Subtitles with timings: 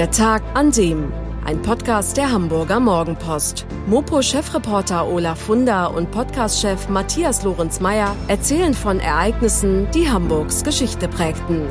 [0.00, 1.12] Der Tag an dem.
[1.44, 3.66] Ein Podcast der Hamburger Morgenpost.
[3.86, 11.66] Mopo-Chefreporter Olaf Funder und Podcast-Chef Matthias Lorenz-Meyer erzählen von Ereignissen, die Hamburgs Geschichte prägten.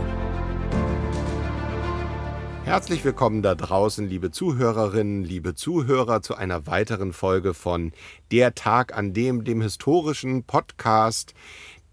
[2.65, 7.93] Herzlich willkommen da draußen, liebe Zuhörerinnen, liebe Zuhörer, zu einer weiteren Folge von
[8.32, 11.34] Der Tag an dem, dem historischen Podcast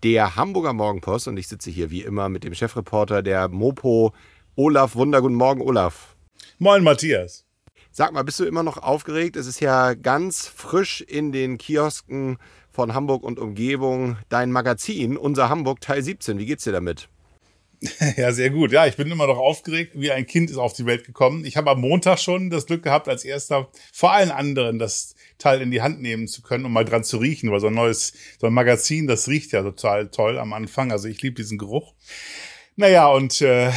[0.02, 1.28] der Hamburger Morgenpost.
[1.28, 4.12] Und ich sitze hier wie immer mit dem Chefreporter der Mopo,
[4.54, 5.22] Olaf Wunder.
[5.22, 6.15] Guten Morgen, Olaf.
[6.58, 7.44] Moin, Matthias.
[7.92, 9.36] Sag mal, bist du immer noch aufgeregt?
[9.36, 12.38] Es ist ja ganz frisch in den Kiosken
[12.70, 16.38] von Hamburg und Umgebung dein Magazin, unser Hamburg Teil 17.
[16.38, 17.10] Wie geht's dir damit?
[18.16, 18.72] Ja, sehr gut.
[18.72, 21.44] Ja, ich bin immer noch aufgeregt, wie ein Kind ist auf die Welt gekommen.
[21.44, 25.60] Ich habe am Montag schon das Glück gehabt, als erster vor allen anderen das Teil
[25.60, 28.14] in die Hand nehmen zu können, um mal dran zu riechen, weil so ein neues,
[28.40, 30.90] so ein Magazin, das riecht ja total toll am Anfang.
[30.90, 31.92] Also ich liebe diesen Geruch.
[32.76, 33.72] Naja, und äh,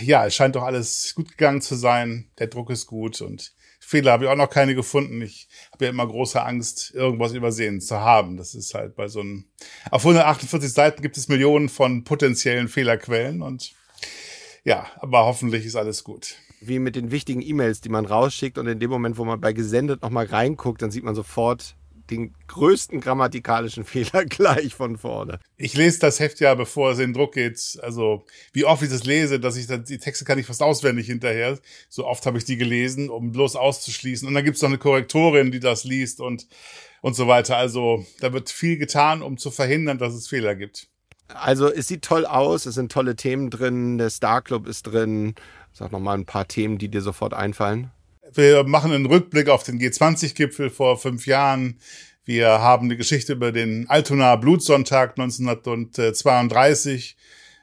[0.00, 2.30] ja, es scheint doch alles gut gegangen zu sein.
[2.38, 5.20] Der Druck ist gut und Fehler habe ich auch noch keine gefunden.
[5.20, 8.36] Ich habe ja immer große Angst, irgendwas übersehen zu haben.
[8.36, 9.44] Das ist halt bei so einem.
[9.90, 13.72] Auf 148 Seiten gibt es Millionen von potenziellen Fehlerquellen und
[14.62, 16.36] ja, aber hoffentlich ist alles gut.
[16.60, 19.52] Wie mit den wichtigen E-Mails, die man rausschickt und in dem Moment, wo man bei
[19.52, 21.76] gesendet nochmal reinguckt, dann sieht man sofort,
[22.10, 25.38] den größten grammatikalischen Fehler gleich von vorne.
[25.56, 27.78] Ich lese das Heft ja, bevor es in den Druck geht.
[27.82, 31.06] Also, wie oft ich das lese, dass ich dann, die Texte kann ich fast auswendig
[31.06, 31.58] hinterher.
[31.88, 34.26] So oft habe ich die gelesen, um bloß auszuschließen.
[34.26, 36.46] Und dann gibt es noch eine Korrektorin, die das liest und,
[37.00, 37.56] und so weiter.
[37.56, 40.88] Also, da wird viel getan, um zu verhindern, dass es Fehler gibt.
[41.28, 42.66] Also, es sieht toll aus.
[42.66, 43.98] Es sind tolle Themen drin.
[43.98, 45.34] Der Star Club ist drin.
[45.72, 47.90] Sag noch mal ein paar Themen, die dir sofort einfallen.
[48.36, 51.78] Wir machen einen Rückblick auf den G20-Gipfel vor fünf Jahren.
[52.24, 57.16] Wir haben die Geschichte über den Altonaer Blutsonntag 1932,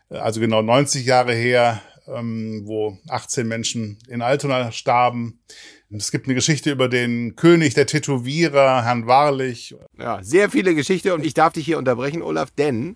[0.10, 5.42] also genau 90 Jahre her, ähm, wo 18 Menschen in Altona starben.
[5.90, 9.76] Es gibt eine Geschichte über den König der Tätowierer, Herrn Wahrlich.
[10.00, 12.96] Ja, sehr viele Geschichte und ich darf dich hier unterbrechen, Olaf, denn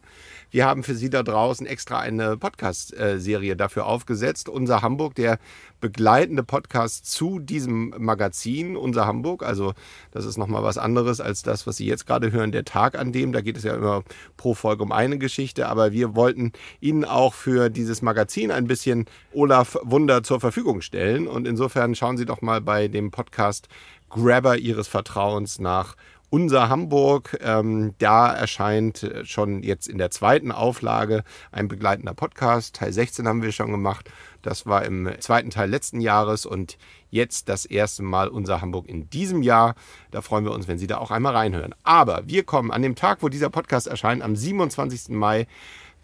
[0.52, 4.50] wir haben für Sie da draußen extra eine Podcast-Serie dafür aufgesetzt.
[4.50, 5.40] Unser Hamburg, der
[5.82, 9.44] begleitende Podcast zu diesem Magazin, Unser Hamburg.
[9.44, 9.74] Also
[10.12, 13.12] das ist nochmal was anderes als das, was Sie jetzt gerade hören, der Tag an
[13.12, 13.34] dem.
[13.34, 14.04] Da geht es ja immer
[14.38, 15.68] pro Folge um eine Geschichte.
[15.68, 21.28] Aber wir wollten Ihnen auch für dieses Magazin ein bisschen Olaf Wunder zur Verfügung stellen.
[21.28, 23.68] Und insofern schauen Sie doch mal bei dem Podcast
[24.10, 25.96] Grabber Ihres Vertrauens nach
[26.30, 27.38] unser Hamburg.
[27.42, 32.76] Ähm, da erscheint schon jetzt in der zweiten Auflage ein begleitender Podcast.
[32.76, 34.10] Teil 16 haben wir schon gemacht.
[34.42, 36.78] Das war im zweiten Teil letzten Jahres und
[37.10, 39.76] jetzt das erste Mal unser Hamburg in diesem Jahr.
[40.12, 41.74] Da freuen wir uns, wenn Sie da auch einmal reinhören.
[41.84, 45.10] Aber wir kommen an dem Tag, wo dieser Podcast erscheint, am 27.
[45.10, 45.48] Mai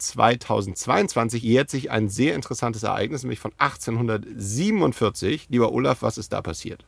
[0.01, 5.47] 2022 jährt sich ein sehr interessantes Ereignis, nämlich von 1847.
[5.49, 6.85] Lieber Olaf, was ist da passiert?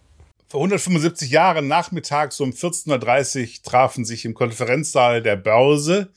[0.53, 6.13] Vor 175 Jahren nachmittags um 14.30 Uhr trafen sich im Konferenzsaal der Börse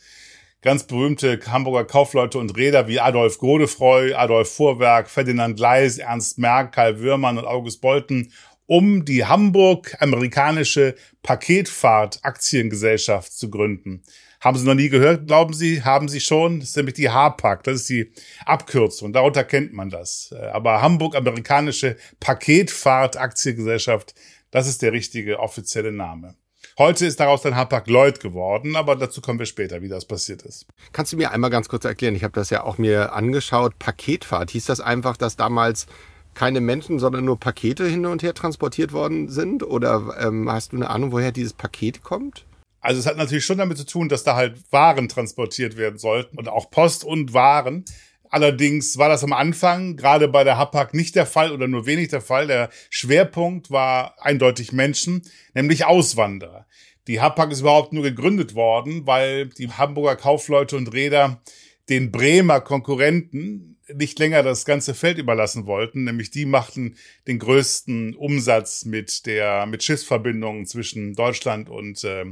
[0.60, 6.72] ganz berühmte Hamburger Kaufleute und Räder wie Adolf Godefroy, Adolf Vorwerk, Ferdinand Leis, Ernst Merck,
[6.72, 8.30] Karl Würmann und August Bolten,
[8.66, 14.02] um die Hamburg-amerikanische Paketfahrt-Aktiengesellschaft zu gründen.
[14.40, 15.82] Haben Sie noch nie gehört, glauben Sie?
[15.82, 16.60] Haben Sie schon?
[16.60, 18.12] Das ist nämlich die HAPAC, das ist die
[18.44, 20.34] Abkürzung, darunter kennt man das.
[20.52, 24.14] Aber Hamburg-Amerikanische Paketfahrt-Aktiengesellschaft,
[24.50, 26.36] das ist der richtige offizielle Name.
[26.78, 30.42] Heute ist daraus dann Hapag Lloyd geworden, aber dazu kommen wir später, wie das passiert
[30.42, 30.66] ist.
[30.92, 32.14] Kannst du mir einmal ganz kurz erklären?
[32.14, 33.78] Ich habe das ja auch mir angeschaut.
[33.78, 35.86] Paketfahrt, hieß das einfach, dass damals
[36.34, 39.62] keine Menschen, sondern nur Pakete hin und her transportiert worden sind?
[39.62, 42.44] Oder ähm, hast du eine Ahnung, woher dieses Paket kommt?
[42.86, 46.38] Also es hat natürlich schon damit zu tun, dass da halt Waren transportiert werden sollten
[46.38, 47.84] und auch Post und Waren.
[48.30, 52.10] Allerdings war das am Anfang gerade bei der Hapag nicht der Fall oder nur wenig
[52.10, 52.46] der Fall.
[52.46, 56.68] Der Schwerpunkt war eindeutig Menschen, nämlich Auswanderer.
[57.08, 61.42] Die Hapag ist überhaupt nur gegründet worden, weil die Hamburger Kaufleute und Räder
[61.88, 68.14] den Bremer Konkurrenten nicht länger das ganze Feld überlassen wollten, nämlich die machten den größten
[68.16, 72.24] Umsatz mit der mit Schiffsverbindungen zwischen Deutschland und äh,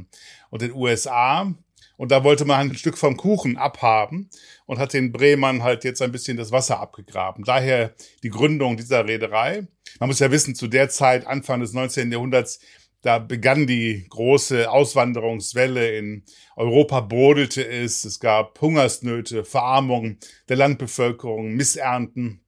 [0.49, 1.53] und den USA.
[1.97, 4.29] Und da wollte man ein Stück vom Kuchen abhaben
[4.65, 7.45] und hat den Bremern halt jetzt ein bisschen das Wasser abgegraben.
[7.45, 9.67] Daher die Gründung dieser Reederei.
[9.99, 12.11] Man muss ja wissen, zu der Zeit, Anfang des 19.
[12.11, 12.59] Jahrhunderts,
[13.05, 16.23] da begann die große Auswanderungswelle in
[16.55, 20.17] Europa, brodelte es, es gab Hungersnöte, Verarmung
[20.49, 22.41] der Landbevölkerung, Missernten.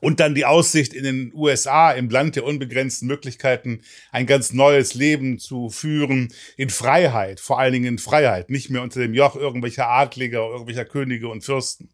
[0.00, 3.80] Und dann die Aussicht in den USA, im Land der unbegrenzten Möglichkeiten,
[4.12, 8.82] ein ganz neues Leben zu führen, in Freiheit, vor allen Dingen in Freiheit, nicht mehr
[8.82, 11.88] unter dem Joch irgendwelcher Adliger, irgendwelcher Könige und Fürsten.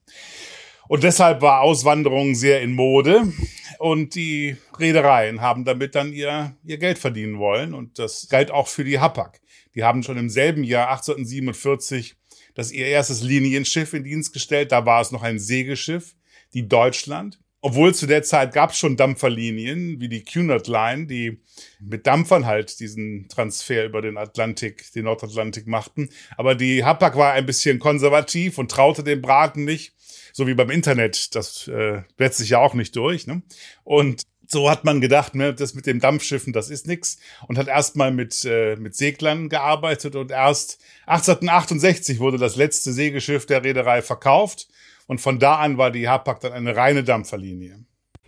[0.88, 3.32] Und deshalb war Auswanderung sehr in Mode.
[3.78, 7.74] Und die Reedereien haben damit dann ihr, ihr Geld verdienen wollen.
[7.74, 9.40] Und das galt auch für die Hapag.
[9.74, 12.16] Die haben schon im selben Jahr 1847
[12.54, 14.72] das ihr erstes Linienschiff in Dienst gestellt.
[14.72, 16.14] Da war es noch ein Segelschiff,
[16.54, 17.40] die Deutschland.
[17.60, 21.40] Obwohl zu der Zeit gab es schon Dampferlinien wie die Cunard Line, die
[21.80, 26.10] mit Dampfern halt diesen Transfer über den Atlantik, den Nordatlantik machten.
[26.36, 29.93] Aber die Hapag war ein bisschen konservativ und traute dem Braten nicht.
[30.36, 33.28] So wie beim Internet, das äh, setzt sich ja auch nicht durch.
[33.28, 33.42] Ne?
[33.84, 37.68] Und so hat man gedacht, ne, das mit dem Dampfschiffen, das ist nix und hat
[37.68, 44.02] erstmal mit äh, mit Seglern gearbeitet und erst 1868 wurde das letzte Segelschiff der Reederei
[44.02, 44.66] verkauft
[45.06, 47.84] und von da an war die Hapag dann eine reine Dampferlinie.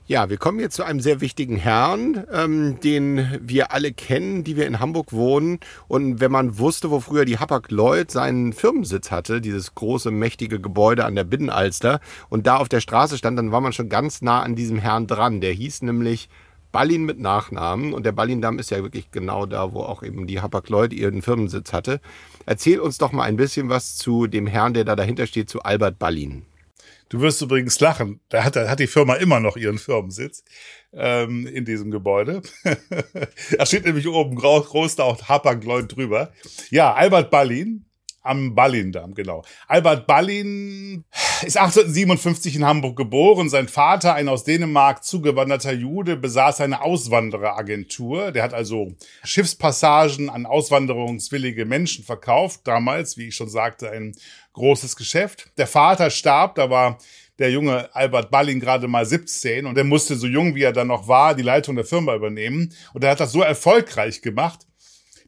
[0.08, 4.54] Ja, wir kommen jetzt zu einem sehr wichtigen Herrn, ähm, den wir alle kennen, die
[4.54, 5.58] wir in Hamburg wohnen.
[5.88, 11.06] Und wenn man wusste, wo früher die Hapag-Lloyd seinen Firmensitz hatte, dieses große, mächtige Gebäude
[11.06, 11.98] an der Binnenalster,
[12.28, 15.08] und da auf der Straße stand, dann war man schon ganz nah an diesem Herrn
[15.08, 15.40] dran.
[15.40, 16.28] Der hieß nämlich
[16.70, 17.92] Ballin mit Nachnamen.
[17.92, 21.72] Und der Ballindamm ist ja wirklich genau da, wo auch eben die Hapag-Lloyd ihren Firmensitz
[21.72, 22.00] hatte.
[22.44, 25.64] Erzähl uns doch mal ein bisschen was zu dem Herrn, der da dahinter steht, zu
[25.64, 26.44] Albert Ballin.
[27.08, 28.20] Du wirst übrigens lachen.
[28.28, 30.44] Da hat, da hat die Firma immer noch ihren Firmensitz
[30.92, 32.42] ähm, in diesem Gebäude.
[33.58, 36.32] da steht nämlich oben groß, groß da auch Hapag-Lloyd drüber.
[36.70, 37.85] Ja, Albert Ballin
[38.26, 39.42] am Ballindamm, genau.
[39.68, 41.04] Albert Ballin
[41.42, 43.48] ist 1857 in Hamburg geboren.
[43.48, 48.32] Sein Vater, ein aus Dänemark zugewanderter Jude, besaß eine Auswandereragentur.
[48.32, 48.92] Der hat also
[49.24, 52.60] Schiffspassagen an auswanderungswillige Menschen verkauft.
[52.64, 54.14] Damals, wie ich schon sagte, ein
[54.52, 55.50] großes Geschäft.
[55.58, 56.98] Der Vater starb, da war
[57.38, 60.86] der junge Albert Ballin gerade mal 17 und er musste so jung wie er dann
[60.88, 62.72] noch war, die Leitung der Firma übernehmen.
[62.94, 64.65] Und er hat das so erfolgreich gemacht,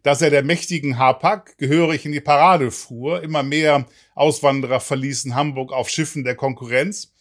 [0.03, 3.23] dass er der mächtigen Hapag gehörig in die Parade fuhr.
[3.23, 7.13] Immer mehr Auswanderer verließen Hamburg auf Schiffen der Konkurrenz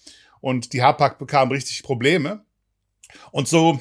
[0.41, 2.45] und die Hapag bekam richtig Probleme.
[3.31, 3.79] Und so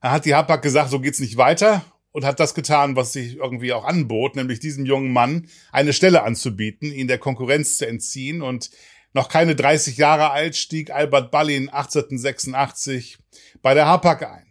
[0.00, 3.72] hat die Hapag gesagt, so geht's nicht weiter und hat das getan, was sich irgendwie
[3.72, 8.70] auch anbot, nämlich diesem jungen Mann eine Stelle anzubieten, ihn der Konkurrenz zu entziehen und
[9.14, 13.18] noch keine 30 Jahre alt stieg Albert Ballin 1886
[13.62, 14.47] bei der Hapag ein.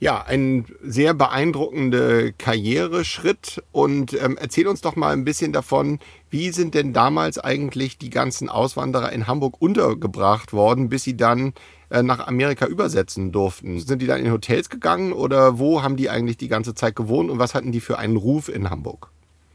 [0.00, 3.64] Ja, ein sehr beeindruckender Karriereschritt.
[3.72, 5.98] Und ähm, erzähl uns doch mal ein bisschen davon,
[6.30, 11.52] wie sind denn damals eigentlich die ganzen Auswanderer in Hamburg untergebracht worden, bis sie dann
[11.90, 13.80] äh, nach Amerika übersetzen durften?
[13.80, 17.28] Sind die dann in Hotels gegangen oder wo haben die eigentlich die ganze Zeit gewohnt
[17.28, 19.10] und was hatten die für einen Ruf in Hamburg?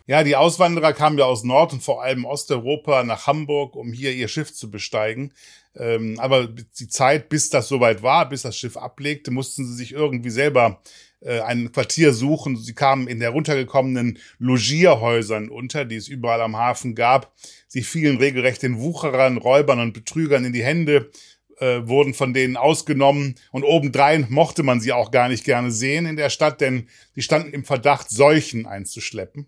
[0.06, 4.12] Ja, die Auswanderer kamen ja aus Nord- und vor allem Osteuropa nach Hamburg, um hier
[4.12, 5.34] ihr Schiff zu besteigen.
[5.76, 9.94] Ähm, aber die Zeit, bis das soweit war, bis das Schiff ablegte, mussten sie sich
[9.94, 10.82] irgendwie selber
[11.22, 12.58] äh, ein Quartier suchen.
[12.58, 17.34] Sie kamen in heruntergekommenen Logierhäusern unter, die es überall am Hafen gab.
[17.68, 21.12] Sie fielen regelrecht den Wucherern, Räubern und Betrügern in die Hände,
[21.60, 26.06] äh, wurden von denen ausgenommen und obendrein mochte man sie auch gar nicht gerne sehen
[26.06, 29.48] in der Stadt, denn sie standen im Verdacht, Seuchen einzuschleppen.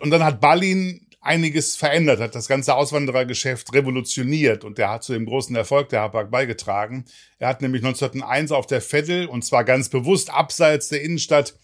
[0.00, 5.12] Und dann hat Ballin einiges verändert, hat das ganze Auswanderergeschäft revolutioniert und der hat zu
[5.12, 7.04] dem großen Erfolg der Hapag beigetragen.
[7.38, 11.54] Er hat nämlich 1901 auf der Veddel und zwar ganz bewusst abseits der Innenstadt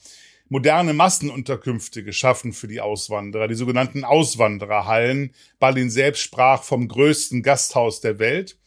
[0.48, 5.34] moderne Massenunterkünfte geschaffen für die Auswanderer, die sogenannten Auswandererhallen.
[5.58, 8.58] Ballin selbst sprach vom größten Gasthaus der Welt.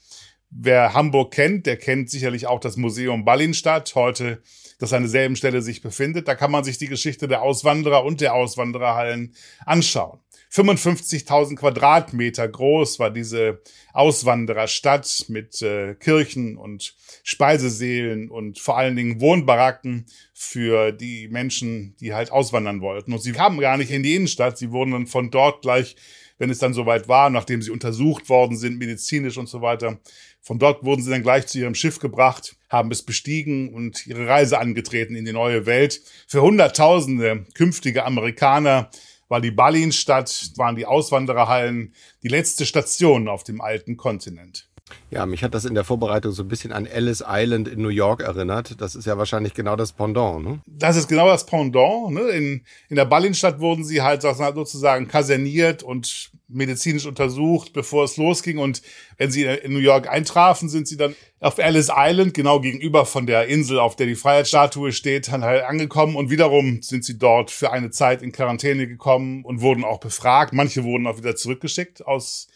[0.49, 4.41] Wer Hamburg kennt, der kennt sicherlich auch das Museum Ballinstadt, heute,
[4.79, 6.27] das an derselben Stelle sich befindet.
[6.27, 10.19] Da kann man sich die Geschichte der Auswanderer und der Auswandererhallen anschauen.
[10.51, 13.61] 55.000 Quadratmeter groß war diese
[13.93, 22.15] Auswandererstadt mit äh, Kirchen und Speisesälen und vor allen Dingen Wohnbaracken für die Menschen, die
[22.15, 23.13] halt auswandern wollten.
[23.13, 25.95] Und sie kamen gar nicht in die Innenstadt, sie wurden dann von dort gleich,
[26.39, 29.99] wenn es dann soweit war, nachdem sie untersucht worden sind, medizinisch und so weiter,
[30.41, 34.27] von dort wurden sie dann gleich zu ihrem Schiff gebracht, haben es bestiegen und ihre
[34.27, 36.01] Reise angetreten in die neue Welt.
[36.27, 38.89] Für Hunderttausende künftige Amerikaner
[39.27, 41.93] war die Ballinstadt, waren die Auswandererhallen
[42.23, 44.68] die letzte Station auf dem alten Kontinent.
[45.11, 47.89] Ja, mich hat das in der Vorbereitung so ein bisschen an Ellis Island in New
[47.89, 48.79] York erinnert.
[48.79, 50.59] Das ist ja wahrscheinlich genau das Pendant, ne?
[50.67, 52.11] Das ist genau das Pendant.
[52.11, 52.21] Ne?
[52.29, 58.57] In, in der Ballinstadt wurden sie halt sozusagen kaserniert und medizinisch untersucht, bevor es losging.
[58.57, 58.81] Und
[59.17, 63.25] wenn sie in New York eintrafen, sind sie dann auf Ellis Island, genau gegenüber von
[63.25, 66.15] der Insel, auf der die Freiheitsstatue steht, dann halt angekommen.
[66.15, 70.53] Und wiederum sind sie dort für eine Zeit in Quarantäne gekommen und wurden auch befragt.
[70.53, 72.47] Manche wurden auch wieder zurückgeschickt aus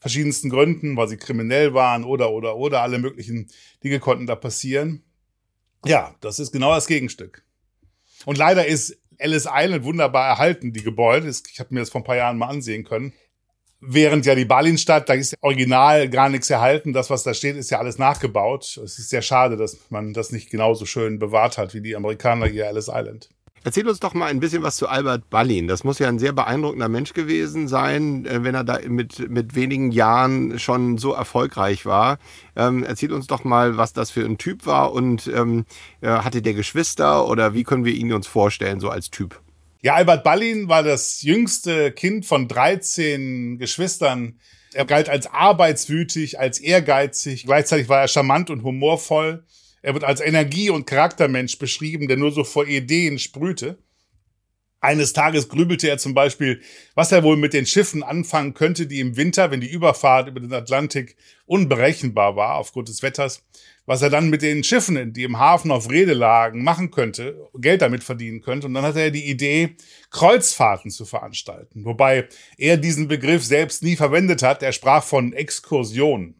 [0.00, 2.82] verschiedensten Gründen, weil sie kriminell waren oder, oder, oder.
[2.82, 3.48] Alle möglichen
[3.84, 5.04] Dinge konnten da passieren.
[5.84, 7.44] Ja, das ist genau das Gegenstück.
[8.24, 11.28] Und leider ist Ellis Island wunderbar erhalten, die Gebäude.
[11.28, 13.12] Ich habe mir das vor ein paar Jahren mal ansehen können
[13.82, 16.92] Während ja die Balinstadt, da ist original gar nichts erhalten.
[16.92, 18.78] Das, was da steht, ist ja alles nachgebaut.
[18.84, 22.46] Es ist sehr schade, dass man das nicht genauso schön bewahrt hat wie die Amerikaner
[22.46, 23.30] hier Alice Island.
[23.62, 25.68] Erzähl uns doch mal ein bisschen was zu Albert Ballin.
[25.68, 29.54] Das muss ja ein sehr beeindruckender Mensch gewesen sein, äh, wenn er da mit, mit
[29.54, 32.18] wenigen Jahren schon so erfolgreich war.
[32.56, 35.66] Ähm, erzähl uns doch mal, was das für ein Typ war und ähm,
[36.00, 39.40] äh, hatte der Geschwister oder wie können wir ihn uns vorstellen, so als Typ?
[39.82, 44.38] Ja, Albert Ballin war das jüngste Kind von 13 Geschwistern.
[44.72, 47.44] Er galt als arbeitswütig, als ehrgeizig.
[47.44, 49.44] Gleichzeitig war er charmant und humorvoll.
[49.82, 53.78] Er wird als Energie- und Charaktermensch beschrieben, der nur so vor Ideen sprühte.
[54.82, 56.62] Eines Tages grübelte er zum Beispiel,
[56.94, 60.40] was er wohl mit den Schiffen anfangen könnte, die im Winter, wenn die Überfahrt über
[60.40, 63.44] den Atlantik unberechenbar war aufgrund des Wetters,
[63.84, 67.82] was er dann mit den Schiffen, die im Hafen auf Rede lagen, machen könnte, Geld
[67.82, 68.68] damit verdienen könnte.
[68.68, 69.76] Und dann hatte er die Idee,
[70.10, 71.84] Kreuzfahrten zu veranstalten.
[71.84, 74.62] Wobei er diesen Begriff selbst nie verwendet hat.
[74.62, 76.39] Er sprach von Exkursionen.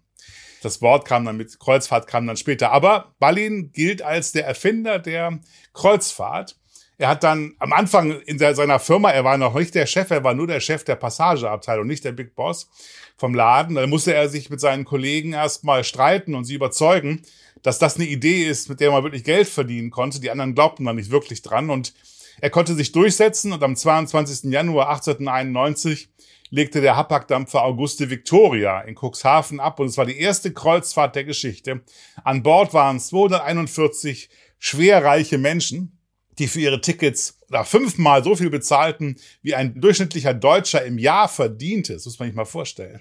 [0.63, 2.73] Das Wort kam dann mit Kreuzfahrt kam dann später.
[2.73, 5.41] Aber Ballin gilt als der Erfinder der
[5.73, 6.57] Kreuzfahrt.
[6.99, 10.11] Er hat dann am Anfang in der, seiner Firma, er war noch nicht der Chef,
[10.11, 12.69] er war nur der Chef der Passageabteilung, nicht der Big Boss
[13.17, 13.77] vom Laden.
[13.77, 17.23] Da musste er sich mit seinen Kollegen erstmal streiten und sie überzeugen,
[17.63, 20.21] dass das eine Idee ist, mit der man wirklich Geld verdienen konnte.
[20.21, 21.95] Die anderen glaubten da nicht wirklich dran und
[22.41, 24.51] er konnte sich durchsetzen und am 22.
[24.51, 26.11] Januar 1891
[26.51, 31.25] legte der Hapag-Dampfer Auguste Victoria in Cuxhaven ab und es war die erste Kreuzfahrt der
[31.25, 31.83] Geschichte.
[32.25, 34.29] An Bord waren 241
[34.59, 35.99] schwerreiche Menschen,
[36.39, 41.29] die für ihre Tickets oder fünfmal so viel bezahlten, wie ein durchschnittlicher Deutscher im Jahr
[41.29, 41.95] verdiente.
[41.95, 43.01] Das muss man sich mal vorstellen.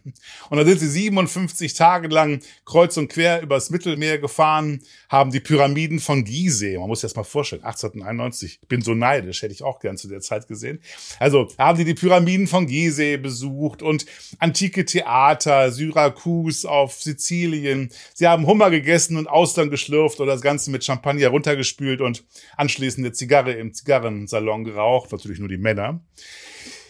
[0.49, 5.39] Und dann sind sie 57 Tage lang kreuz und quer übers Mittelmeer gefahren, haben die
[5.39, 9.53] Pyramiden von Gizeh, man muss sich das mal vorstellen, 1891, ich bin so neidisch, hätte
[9.53, 10.81] ich auch gern zu der Zeit gesehen.
[11.19, 14.07] Also haben die die Pyramiden von Gizeh besucht und
[14.39, 17.91] antike Theater, Syrakus auf Sizilien.
[18.15, 22.23] Sie haben Hummer gegessen und Austern geschlürft oder das Ganze mit Champagner runtergespült und
[22.57, 26.01] anschließend eine Zigarre im Zigarrensalon Salon geraucht, natürlich nur die Männer.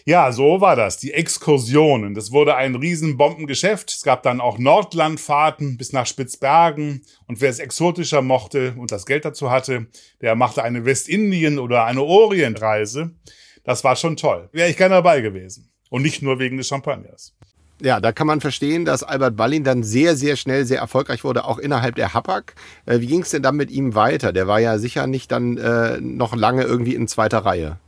[0.06, 0.96] Ja, so war das.
[0.96, 2.14] Die Exkursionen.
[2.14, 3.90] Das wurde ein Riesenbombengeschäft.
[3.90, 7.02] Es gab dann auch Nordlandfahrten bis nach Spitzbergen.
[7.26, 9.88] Und wer es exotischer mochte und das Geld dazu hatte,
[10.20, 13.14] der machte eine Westindien- oder eine Orientreise.
[13.62, 14.48] Das war schon toll.
[14.52, 15.70] Wäre ich gerne dabei gewesen.
[15.90, 17.36] Und nicht nur wegen des Champagners.
[17.82, 21.44] Ja, da kann man verstehen, dass Albert Ballin dann sehr, sehr schnell sehr erfolgreich wurde,
[21.44, 22.54] auch innerhalb der Hapag.
[22.84, 24.32] Äh, wie ging es denn dann mit ihm weiter?
[24.32, 27.78] Der war ja sicher nicht dann äh, noch lange irgendwie in zweiter Reihe.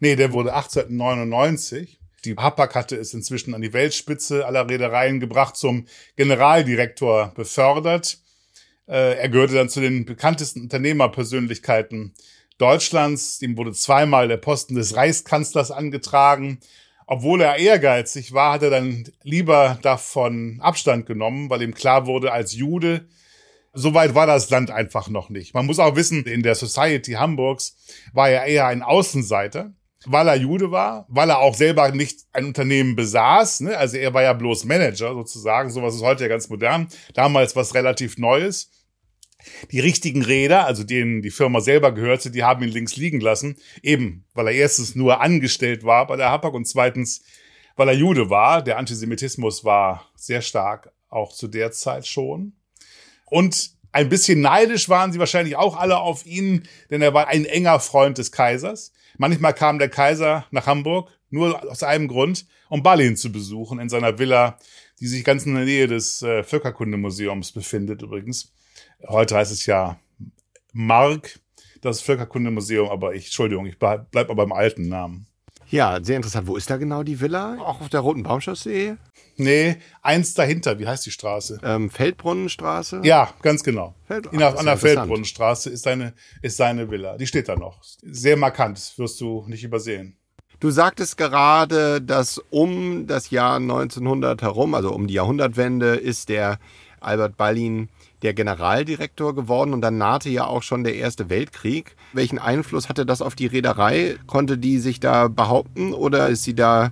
[0.00, 1.98] Nee, der wurde 1899.
[2.24, 5.86] Die Hapag hatte es inzwischen an die Weltspitze aller Reedereien gebracht, zum
[6.16, 8.18] Generaldirektor befördert.
[8.86, 12.12] Äh, er gehörte dann zu den bekanntesten Unternehmerpersönlichkeiten
[12.58, 13.40] Deutschlands.
[13.40, 16.58] Ihm wurde zweimal der Posten des Reichskanzlers angetragen
[17.10, 22.32] obwohl er ehrgeizig war, hat er dann lieber davon Abstand genommen, weil ihm klar wurde,
[22.32, 23.08] als Jude,
[23.72, 25.54] so weit war das Land einfach noch nicht.
[25.54, 27.76] Man muss auch wissen, in der Society Hamburgs
[28.12, 29.72] war er eher ein Außenseiter,
[30.04, 33.60] weil er Jude war, weil er auch selber nicht ein Unternehmen besaß.
[33.60, 33.78] Ne?
[33.78, 35.70] Also er war ja bloß Manager sozusagen.
[35.70, 36.88] Sowas ist heute ja ganz modern.
[37.14, 38.70] Damals was relativ Neues.
[39.72, 43.56] Die richtigen Räder, also denen die Firma selber gehörte, die haben ihn links liegen lassen.
[43.82, 47.22] Eben, weil er erstens nur angestellt war bei der Hapag und zweitens,
[47.76, 48.62] weil er Jude war.
[48.62, 52.52] Der Antisemitismus war sehr stark, auch zu der Zeit schon.
[53.26, 57.44] Und ein bisschen neidisch waren sie wahrscheinlich auch alle auf ihn, denn er war ein
[57.44, 58.92] enger Freund des Kaisers.
[59.16, 63.88] Manchmal kam der Kaiser nach Hamburg, nur aus einem Grund, um Balin zu besuchen in
[63.88, 64.58] seiner Villa,
[65.00, 68.52] die sich ganz in der Nähe des äh, Völkerkundemuseums befindet übrigens.
[69.06, 69.98] Heute heißt es ja
[70.72, 71.40] Mark,
[71.80, 75.26] das Völkerkundemuseum, aber ich, Entschuldigung, ich bleib, bleib aber beim alten Namen.
[75.70, 76.46] Ja, sehr interessant.
[76.46, 77.58] Wo ist da genau die Villa?
[77.60, 78.96] Auch auf der Roten Baumchaussee?
[79.36, 80.78] Nee, eins dahinter.
[80.78, 81.60] Wie heißt die Straße?
[81.62, 83.02] Ähm, Feldbrunnenstraße?
[83.04, 83.94] Ja, ganz genau.
[84.06, 87.18] Feld Ach, an der Feldbrunnenstraße ist seine, ist seine Villa.
[87.18, 87.82] Die steht da noch.
[88.02, 90.16] Sehr markant, wirst du nicht übersehen.
[90.58, 96.58] Du sagtest gerade, dass um das Jahr 1900 herum, also um die Jahrhundertwende, ist der
[96.98, 97.90] Albert Ballin
[98.22, 101.96] der Generaldirektor geworden und dann nahte ja auch schon der Erste Weltkrieg.
[102.12, 104.16] Welchen Einfluss hatte das auf die Reederei?
[104.26, 106.90] Konnte die sich da behaupten oder ist sie da,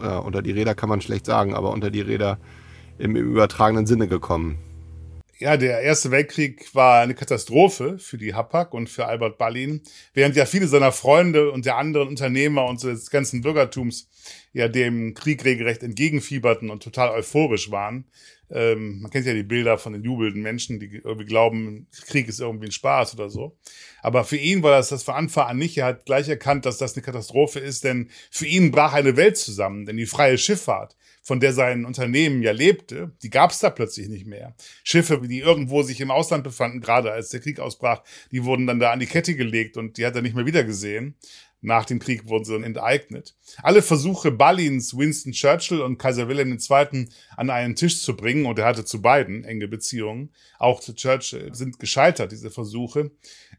[0.00, 2.38] äh, unter die Räder kann man schlecht sagen, aber unter die Räder
[2.98, 4.58] im, im übertragenen Sinne gekommen?
[5.42, 9.80] Ja, der Erste Weltkrieg war eine Katastrophe für die Hapag und für Albert Ballin,
[10.14, 14.08] während ja viele seiner Freunde und der anderen Unternehmer und des ganzen Bürgertums
[14.52, 18.04] ja dem Krieg regelrecht entgegenfieberten und total euphorisch waren.
[18.52, 22.38] Ähm, man kennt ja die Bilder von den jubelnden Menschen, die irgendwie glauben, Krieg ist
[22.38, 23.58] irgendwie ein Spaß oder so.
[24.00, 25.76] Aber für ihn war das das von Anfang an nicht.
[25.76, 29.36] Er hat gleich erkannt, dass das eine Katastrophe ist, denn für ihn brach eine Welt
[29.36, 33.70] zusammen, denn die freie Schifffahrt von der sein Unternehmen ja lebte, die gab es da
[33.70, 34.54] plötzlich nicht mehr.
[34.82, 38.02] Schiffe, die irgendwo sich im Ausland befanden, gerade als der Krieg ausbrach,
[38.32, 41.16] die wurden dann da an die Kette gelegt und die hat er nicht mehr wiedergesehen.
[41.64, 43.36] Nach dem Krieg wurden sie dann enteignet.
[43.62, 47.06] Alle Versuche Ballins, Winston Churchill und Kaiser Wilhelm II.
[47.36, 51.54] an einen Tisch zu bringen, und er hatte zu beiden enge Beziehungen, auch zu Churchill,
[51.54, 53.12] sind gescheitert, diese Versuche.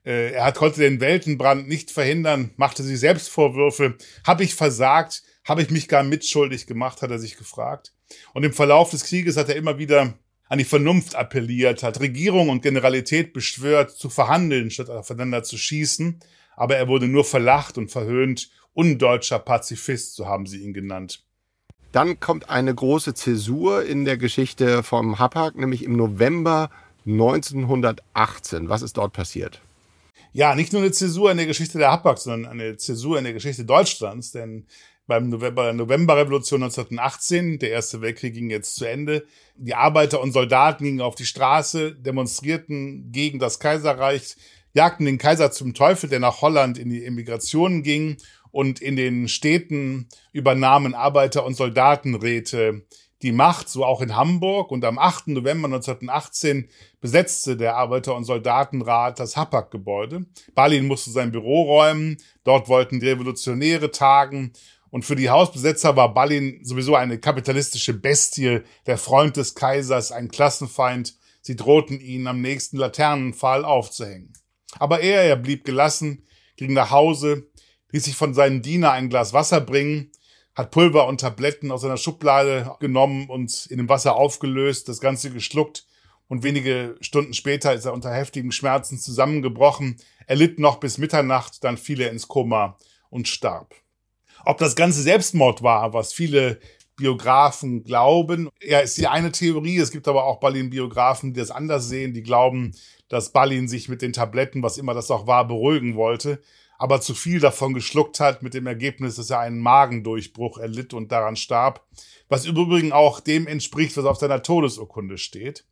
[0.05, 3.95] Äh, er konnte den Weltenbrand nicht verhindern, machte sich selbst Vorwürfe.
[4.27, 5.23] Habe ich versagt?
[5.45, 7.93] Habe ich mich gar mitschuldig gemacht, hat er sich gefragt.
[8.33, 10.13] Und im Verlauf des Krieges hat er immer wieder
[10.49, 16.19] an die Vernunft appelliert, hat Regierung und Generalität beschwört, zu verhandeln, statt aufeinander zu schießen
[16.55, 18.49] aber er wurde nur verlacht und verhöhnt.
[18.73, 21.23] Undeutscher Pazifist, so haben sie ihn genannt.
[21.91, 26.71] Dann kommt eine große Zäsur in der Geschichte vom Hapag, nämlich im November
[27.05, 28.69] 1918.
[28.69, 29.61] Was ist dort passiert?
[30.31, 33.33] Ja, nicht nur eine Zäsur in der Geschichte der Hapag, sondern eine Zäsur in der
[33.33, 34.65] Geschichte Deutschlands, denn
[35.07, 39.25] beim November, Novemberrevolution 1918, der Erste Weltkrieg ging jetzt zu Ende.
[39.55, 44.35] Die Arbeiter und Soldaten gingen auf die Straße, demonstrierten gegen das Kaiserreich,
[44.73, 48.17] jagten den Kaiser zum Teufel, der nach Holland in die Emigration ging
[48.51, 52.83] und in den Städten übernahmen Arbeiter- und Soldatenräte
[53.23, 54.69] die Macht, so auch in Hamburg.
[54.69, 55.29] Und am 8.
[55.29, 56.69] November 1918
[57.01, 60.25] besetzte der Arbeiter- und Soldatenrat das Hapag-Gebäude.
[60.53, 62.17] Balin musste sein Büro räumen.
[62.43, 64.51] Dort wollten die Revolutionäre tagen.
[64.93, 70.29] Und für die Hausbesetzer war Balin sowieso eine kapitalistische Bestie, der Freund des Kaisers, ein
[70.29, 71.15] Klassenfeind.
[71.41, 74.33] Sie drohten ihn am nächsten Laternenpfahl aufzuhängen.
[74.77, 77.49] Aber er, er blieb gelassen, ging nach Hause,
[77.91, 80.11] ließ sich von seinem Diener ein Glas Wasser bringen,
[80.53, 85.31] hat Pulver und Tabletten aus seiner Schublade genommen und in dem Wasser aufgelöst, das Ganze
[85.31, 85.87] geschluckt
[86.27, 89.97] und wenige Stunden später ist er unter heftigen Schmerzen zusammengebrochen.
[90.27, 92.77] Er litt noch bis Mitternacht, dann fiel er ins Koma
[93.09, 93.73] und starb.
[94.45, 96.59] Ob das Ganze Selbstmord war, was viele
[96.95, 99.77] Biografen glauben, ja, ist die eine Theorie.
[99.77, 102.71] Es gibt aber auch Berlin-Biografen, die das anders sehen, die glauben,
[103.07, 106.41] dass Balin sich mit den Tabletten, was immer das auch war, beruhigen wollte,
[106.77, 111.11] aber zu viel davon geschluckt hat, mit dem Ergebnis, dass er einen Magendurchbruch erlitt und
[111.11, 111.85] daran starb,
[112.29, 115.65] was im Übrigen auch dem entspricht, was auf seiner Todesurkunde steht.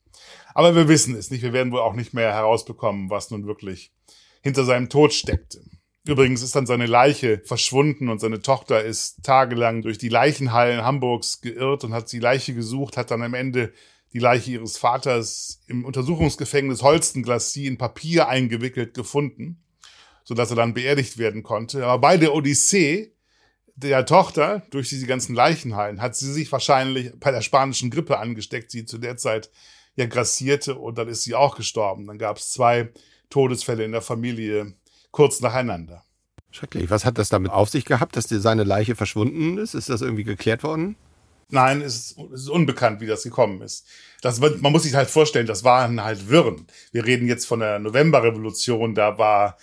[0.54, 3.92] Aber wir wissen es nicht, wir werden wohl auch nicht mehr herausbekommen, was nun wirklich
[4.42, 5.62] hinter seinem Tod steckte.
[6.04, 11.42] Übrigens ist dann seine Leiche verschwunden und seine Tochter ist tagelang durch die Leichenhallen Hamburgs
[11.42, 13.72] geirrt und hat die Leiche gesucht, hat dann am Ende
[14.12, 19.64] die Leiche ihres Vaters im Untersuchungsgefängnis Holstenglassie in Papier eingewickelt gefunden,
[20.24, 21.86] sodass er dann beerdigt werden konnte.
[21.86, 23.14] Aber bei der Odyssee
[23.76, 28.74] der Tochter durch diese ganzen Leichenhallen hat sie sich wahrscheinlich bei der spanischen Grippe angesteckt,
[28.74, 29.52] die zu der Zeit
[29.96, 32.08] ja grassierte und dann ist sie auch gestorben.
[32.08, 32.90] Dann gab es zwei
[33.30, 34.74] Todesfälle in der Familie
[35.12, 36.04] kurz nacheinander.
[36.52, 36.90] Schrecklich.
[36.90, 39.74] Was hat das damit auf sich gehabt, dass seine Leiche verschwunden ist?
[39.74, 40.96] Ist das irgendwie geklärt worden?
[41.50, 43.86] Nein, es ist, unbekannt, wie das gekommen ist.
[44.22, 46.66] Das, man muss sich halt vorstellen, das waren halt Wirren.
[46.92, 49.58] Wir reden jetzt von der Novemberrevolution, da war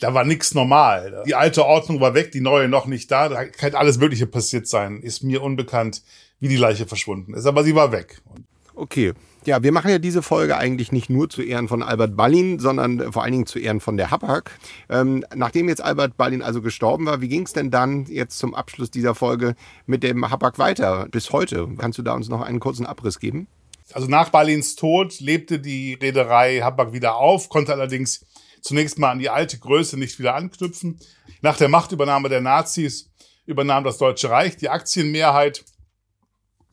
[0.00, 1.22] da war nichts normal.
[1.26, 3.28] Die alte Ordnung war weg, die neue noch nicht da.
[3.28, 5.00] Da kann alles Mögliche passiert sein.
[5.00, 6.02] Ist mir unbekannt,
[6.38, 8.20] wie die Leiche verschwunden ist, aber sie war weg.
[8.80, 9.12] Okay,
[9.44, 13.12] ja, wir machen ja diese Folge eigentlich nicht nur zu Ehren von Albert Ballin, sondern
[13.12, 14.52] vor allen Dingen zu Ehren von der Hapag.
[14.88, 18.54] Ähm, nachdem jetzt Albert Ballin also gestorben war, wie ging es denn dann jetzt zum
[18.54, 21.68] Abschluss dieser Folge mit dem Hapag weiter bis heute?
[21.76, 23.48] Kannst du da uns noch einen kurzen Abriss geben?
[23.92, 28.24] Also nach Ballins Tod lebte die Reederei Hapag wieder auf, konnte allerdings
[28.62, 30.98] zunächst mal an die alte Größe nicht wieder anknüpfen.
[31.42, 33.10] Nach der Machtübernahme der Nazis
[33.44, 35.66] übernahm das Deutsche Reich die Aktienmehrheit.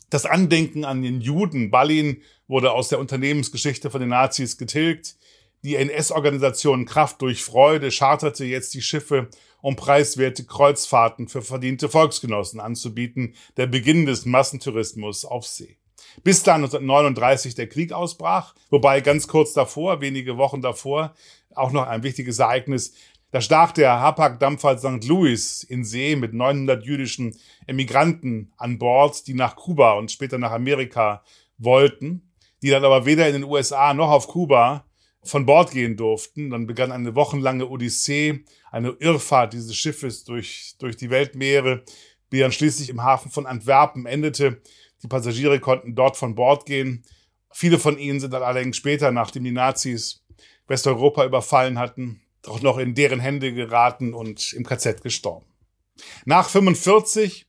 [0.10, 5.18] Das Andenken an den Juden Ballin wurde aus der Unternehmensgeschichte von den Nazis getilgt.
[5.64, 9.28] Die NS-Organisation Kraft durch Freude charterte jetzt die Schiffe,
[9.62, 15.78] um preiswerte Kreuzfahrten für verdiente Volksgenossen anzubieten, der Beginn des Massentourismus auf See.
[16.24, 21.14] Bis dann 1939 der Krieg ausbrach, wobei ganz kurz davor, wenige Wochen davor,
[21.54, 22.94] auch noch ein wichtiges Ereignis,
[23.32, 25.06] da stach der Hapag-Dampfer St.
[25.06, 27.36] Louis in See mit 900 jüdischen
[27.66, 31.24] Emigranten an Bord, die nach Kuba und später nach Amerika
[31.58, 32.28] wollten
[32.62, 34.86] die dann aber weder in den USA noch auf Kuba
[35.24, 36.50] von Bord gehen durften.
[36.50, 41.84] Dann begann eine wochenlange Odyssee, eine Irrfahrt dieses Schiffes durch, durch die Weltmeere,
[42.32, 44.62] die dann schließlich im Hafen von Antwerpen endete.
[45.04, 47.04] Die Passagiere konnten dort von Bord gehen.
[47.52, 50.24] Viele von ihnen sind dann allerdings später, nachdem die Nazis
[50.68, 55.46] Westeuropa überfallen hatten, auch noch in deren Hände geraten und im KZ gestorben.
[56.26, 57.48] Nach 45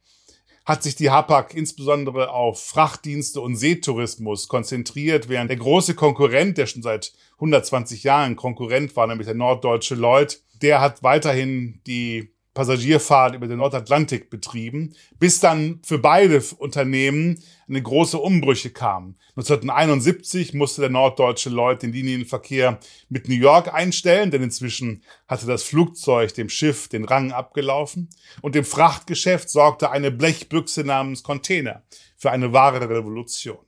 [0.64, 6.66] hat sich die Hapag insbesondere auf Frachtdienste und Seetourismus konzentriert, während der große Konkurrent, der
[6.66, 13.36] schon seit 120 Jahren Konkurrent war, nämlich der norddeutsche Lloyd, der hat weiterhin die Passagierfahrt
[13.36, 19.14] über den Nordatlantik betrieben, bis dann für beide Unternehmen eine große Umbrüche kamen.
[19.36, 25.62] 1971 musste der norddeutsche Lloyd den Linienverkehr mit New York einstellen, denn inzwischen hatte das
[25.62, 28.08] Flugzeug dem Schiff den Rang abgelaufen.
[28.42, 31.84] Und im Frachtgeschäft sorgte eine Blechbüchse namens Container
[32.16, 33.58] für eine wahre Revolution.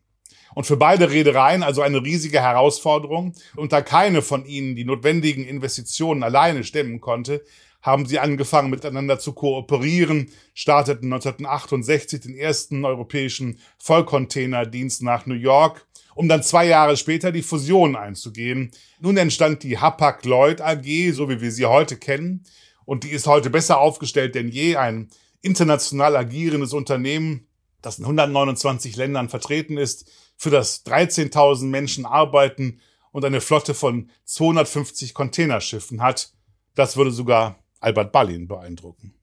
[0.52, 3.34] Und für beide Reedereien also eine riesige Herausforderung.
[3.54, 7.44] Und da keine von ihnen die notwendigen Investitionen alleine stemmen konnte,
[7.82, 15.86] haben sie angefangen miteinander zu kooperieren, starteten 1968 den ersten europäischen Vollcontainerdienst nach New York,
[16.14, 18.70] um dann zwei Jahre später die Fusion einzugehen.
[19.00, 22.44] Nun entstand die Hapag-Lloyd AG, so wie wir sie heute kennen,
[22.84, 25.10] und die ist heute besser aufgestellt denn je, ein
[25.42, 27.46] international agierendes Unternehmen,
[27.82, 32.80] das in 129 Ländern vertreten ist, für das 13.000 Menschen arbeiten
[33.12, 36.32] und eine Flotte von 250 Containerschiffen hat.
[36.74, 39.14] Das würde sogar Albert Ballin beeindrucken.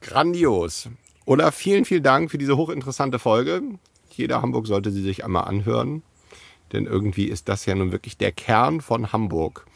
[0.00, 0.88] Grandios.
[1.26, 3.62] Olaf, vielen, vielen Dank für diese hochinteressante Folge.
[4.10, 6.02] Jeder Hamburg sollte sie sich einmal anhören,
[6.72, 9.66] denn irgendwie ist das ja nun wirklich der Kern von Hamburg,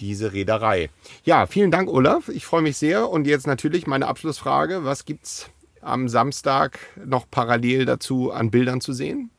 [0.00, 0.90] diese Reederei.
[1.24, 2.28] Ja, vielen Dank, Olaf.
[2.28, 3.08] Ich freue mich sehr.
[3.08, 4.84] Und jetzt natürlich meine Abschlussfrage.
[4.84, 9.30] Was gibt's am Samstag noch parallel dazu an Bildern zu sehen?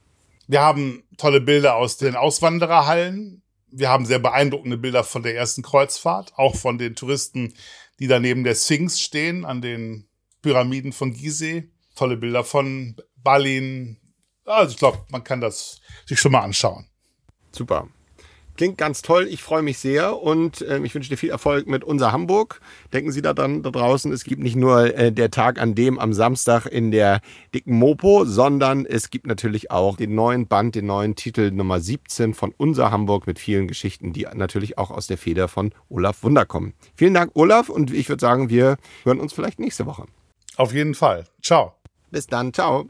[0.48, 3.44] Wir haben tolle Bilder aus den Auswandererhallen.
[3.72, 7.54] Wir haben sehr beeindruckende Bilder von der ersten Kreuzfahrt, auch von den Touristen,
[8.00, 10.08] die da neben der Sphinx stehen, an den
[10.42, 11.70] Pyramiden von Gizeh.
[11.96, 13.98] Tolle Bilder von Balin.
[14.46, 16.88] Also ich glaube, man kann das sich schon mal anschauen.
[17.52, 17.90] Super.
[18.60, 19.26] Klingt ganz toll.
[19.30, 22.60] Ich freue mich sehr und äh, ich wünsche dir viel Erfolg mit unser Hamburg.
[22.92, 26.12] Denken Sie daran da draußen, es gibt nicht nur äh, der Tag an dem am
[26.12, 27.22] Samstag in der
[27.56, 32.34] dicken Mopo, sondern es gibt natürlich auch den neuen Band, den neuen Titel Nummer 17
[32.34, 36.46] von unser Hamburg mit vielen Geschichten, die natürlich auch aus der Feder von Olaf Wunder
[36.46, 36.74] kommen.
[36.96, 40.04] Vielen Dank, Olaf, und ich würde sagen, wir hören uns vielleicht nächste Woche.
[40.58, 41.24] Auf jeden Fall.
[41.42, 41.76] Ciao.
[42.12, 42.54] Bis dann.
[42.54, 42.90] Ciao.